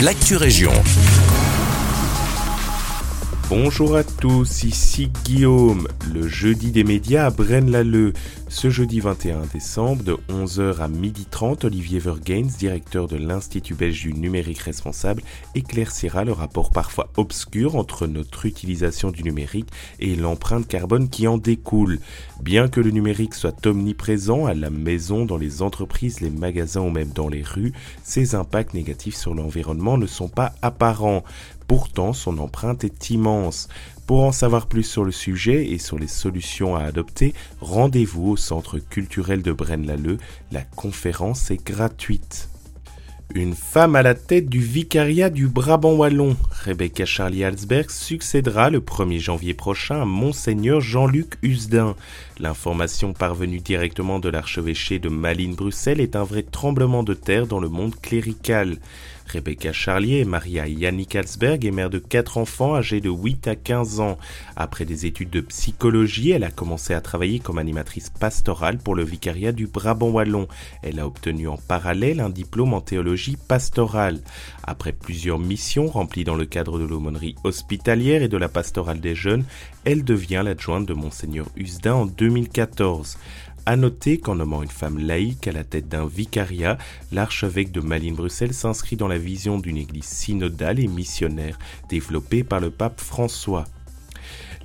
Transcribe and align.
l'actu 0.00 0.36
région. 0.36 0.72
Bonjour 3.48 3.94
à 3.94 4.02
tous, 4.02 4.64
ici 4.64 5.08
Guillaume. 5.24 5.86
Le 6.12 6.26
jeudi 6.26 6.72
des 6.72 6.82
médias 6.82 7.26
à 7.26 7.30
Braine-l'Alleud. 7.30 8.12
Ce 8.48 8.70
jeudi 8.70 8.98
21 8.98 9.42
décembre, 9.52 10.02
de 10.02 10.16
11h 10.28 10.78
à 10.78 10.88
12h30, 10.88 11.64
Olivier 11.64 12.00
Vergains, 12.00 12.48
directeur 12.58 13.06
de 13.06 13.16
l'Institut 13.16 13.74
belge 13.74 14.02
du 14.02 14.14
numérique 14.14 14.58
responsable, 14.58 15.22
éclaircira 15.54 16.24
le 16.24 16.32
rapport 16.32 16.70
parfois 16.70 17.08
obscur 17.16 17.76
entre 17.76 18.08
notre 18.08 18.46
utilisation 18.46 19.12
du 19.12 19.22
numérique 19.22 19.68
et 20.00 20.16
l'empreinte 20.16 20.66
carbone 20.66 21.08
qui 21.08 21.28
en 21.28 21.38
découle. 21.38 22.00
Bien 22.40 22.66
que 22.66 22.80
le 22.80 22.90
numérique 22.90 23.34
soit 23.34 23.64
omniprésent 23.64 24.46
à 24.46 24.54
la 24.54 24.70
maison, 24.70 25.24
dans 25.24 25.38
les 25.38 25.62
entreprises, 25.62 26.20
les 26.20 26.30
magasins 26.30 26.80
ou 26.80 26.90
même 26.90 27.10
dans 27.10 27.28
les 27.28 27.42
rues, 27.42 27.72
ses 28.02 28.34
impacts 28.34 28.74
négatifs 28.74 29.16
sur 29.16 29.34
l'environnement 29.34 29.98
ne 29.98 30.06
sont 30.06 30.28
pas 30.28 30.52
apparents. 30.62 31.22
Pourtant, 31.66 32.12
son 32.12 32.38
empreinte 32.38 32.84
est 32.84 33.10
immense. 33.10 33.68
Pour 34.06 34.22
en 34.22 34.32
savoir 34.32 34.66
plus 34.66 34.84
sur 34.84 35.04
le 35.04 35.10
sujet 35.10 35.66
et 35.66 35.78
sur 35.78 35.98
les 35.98 36.06
solutions 36.06 36.76
à 36.76 36.84
adopter, 36.84 37.34
rendez-vous 37.60 38.30
au 38.30 38.36
Centre 38.36 38.78
culturel 38.78 39.42
de 39.42 39.52
Braine-l'Alleud. 39.52 40.20
La 40.52 40.62
conférence 40.62 41.50
est 41.50 41.64
gratuite. 41.64 42.48
Une 43.34 43.54
femme 43.54 43.96
à 43.96 44.02
la 44.02 44.14
tête 44.14 44.48
du 44.48 44.60
vicariat 44.60 45.28
du 45.28 45.48
Brabant 45.48 45.94
Wallon, 45.94 46.36
Rebecca 46.66 47.04
Charlie 47.04 47.44
Alsberg, 47.44 47.90
succédera 47.90 48.70
le 48.70 48.80
1er 48.80 49.20
janvier 49.20 49.54
prochain 49.54 50.02
à 50.02 50.04
Monseigneur 50.04 50.80
Jean-Luc 50.80 51.38
Usdin. 51.40 51.94
L'information 52.40 53.12
parvenue 53.12 53.60
directement 53.60 54.18
de 54.18 54.28
l'archevêché 54.28 54.98
de 54.98 55.08
Malines-Bruxelles 55.08 56.00
est 56.00 56.16
un 56.16 56.24
vrai 56.24 56.42
tremblement 56.42 57.04
de 57.04 57.14
terre 57.14 57.46
dans 57.46 57.60
le 57.60 57.68
monde 57.68 57.94
clérical. 57.94 58.78
Rebecca 59.28 59.72
Charlier 59.72 60.20
est 60.20 60.24
mariée 60.24 60.60
à 60.60 60.68
Yannick 60.68 61.16
Alsberg 61.16 61.64
et 61.64 61.72
mère 61.72 61.90
de 61.90 61.98
quatre 61.98 62.38
enfants 62.38 62.76
âgés 62.76 63.00
de 63.00 63.10
8 63.10 63.48
à 63.48 63.56
15 63.56 63.98
ans. 64.00 64.18
Après 64.54 64.84
des 64.84 65.04
études 65.04 65.30
de 65.30 65.40
psychologie, 65.40 66.30
elle 66.30 66.44
a 66.44 66.50
commencé 66.50 66.94
à 66.94 67.00
travailler 67.00 67.40
comme 67.40 67.58
animatrice 67.58 68.10
pastorale 68.10 68.78
pour 68.78 68.94
le 68.94 69.04
vicariat 69.04 69.50
du 69.50 69.66
Brabant 69.66 70.10
Wallon. 70.10 70.46
Elle 70.82 71.00
a 71.00 71.06
obtenu 71.06 71.48
en 71.48 71.56
parallèle 71.56 72.20
un 72.20 72.30
diplôme 72.30 72.72
en 72.72 72.80
théologie 72.80 73.36
pastorale. 73.48 74.20
Après 74.62 74.92
plusieurs 74.92 75.40
missions 75.40 75.88
remplies 75.88 76.24
dans 76.24 76.36
le 76.36 76.46
cadre 76.56 76.78
de 76.78 76.86
l'aumônerie 76.86 77.34
hospitalière 77.44 78.22
et 78.22 78.28
de 78.28 78.36
la 78.38 78.48
pastorale 78.48 78.98
des 78.98 79.14
jeunes, 79.14 79.44
elle 79.84 80.04
devient 80.04 80.40
l'adjointe 80.42 80.86
de 80.86 80.94
Monseigneur 80.94 81.48
Usdin 81.54 81.92
en 81.92 82.06
2014. 82.06 83.18
À 83.66 83.76
noter 83.76 84.16
qu'en 84.16 84.36
nommant 84.36 84.62
une 84.62 84.70
femme 84.70 84.98
laïque 84.98 85.48
à 85.48 85.52
la 85.52 85.64
tête 85.64 85.86
d'un 85.86 86.06
vicariat, 86.06 86.78
l'archevêque 87.12 87.72
de 87.72 87.82
Malines-Bruxelles 87.82 88.54
s'inscrit 88.54 88.96
dans 88.96 89.06
la 89.06 89.18
vision 89.18 89.58
d'une 89.58 89.76
église 89.76 90.06
synodale 90.06 90.80
et 90.80 90.86
missionnaire 90.86 91.58
développée 91.90 92.42
par 92.42 92.60
le 92.60 92.70
pape 92.70 93.02
François. 93.02 93.66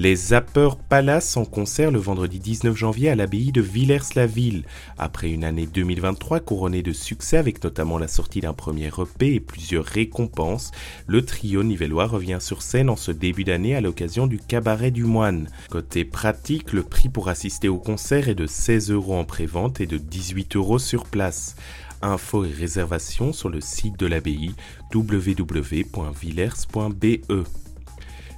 Les 0.00 0.14
Zapper 0.14 0.68
Palace 0.88 1.36
en 1.36 1.44
concert 1.44 1.90
le 1.90 1.98
vendredi 1.98 2.38
19 2.38 2.76
janvier 2.76 3.10
à 3.10 3.16
l'abbaye 3.16 3.50
de 3.50 3.60
Villers-la-Ville. 3.60 4.64
Après 4.96 5.28
une 5.28 5.42
année 5.42 5.66
2023 5.66 6.38
couronnée 6.38 6.84
de 6.84 6.92
succès 6.92 7.36
avec 7.36 7.64
notamment 7.64 7.98
la 7.98 8.06
sortie 8.06 8.40
d'un 8.40 8.52
premier 8.52 8.92
EP 8.96 9.34
et 9.34 9.40
plusieurs 9.40 9.84
récompenses, 9.84 10.70
le 11.08 11.24
trio 11.24 11.64
nivellois 11.64 12.06
revient 12.06 12.38
sur 12.40 12.62
scène 12.62 12.90
en 12.90 12.94
ce 12.94 13.10
début 13.10 13.42
d'année 13.42 13.74
à 13.74 13.80
l'occasion 13.80 14.28
du 14.28 14.38
Cabaret 14.38 14.92
du 14.92 15.02
Moine. 15.02 15.48
Côté 15.68 16.04
pratique, 16.04 16.72
le 16.72 16.84
prix 16.84 17.08
pour 17.08 17.28
assister 17.28 17.68
au 17.68 17.78
concert 17.78 18.28
est 18.28 18.36
de 18.36 18.46
16 18.46 18.92
euros 18.92 19.16
en 19.16 19.24
pré-vente 19.24 19.80
et 19.80 19.86
de 19.86 19.98
18 19.98 20.54
euros 20.54 20.78
sur 20.78 21.06
place. 21.06 21.56
Infos 22.02 22.44
et 22.44 22.52
réservations 22.52 23.32
sur 23.32 23.48
le 23.48 23.60
site 23.60 23.98
de 23.98 24.06
l'abbaye 24.06 24.54
www.villers.be. 24.94 25.88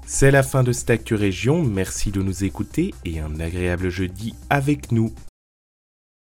C'est 0.07 0.31
la 0.31 0.43
fin 0.43 0.63
de 0.63 0.73
cette 0.73 0.91
Actu 0.91 1.15
Région, 1.15 1.63
merci 1.63 2.11
de 2.11 2.23
nous 2.23 2.45
écouter 2.45 2.95
et 3.05 3.21
un 3.21 3.41
agréable 3.41 3.89
jeudi 3.91 4.35
avec 4.51 4.93
nous. 4.93 5.13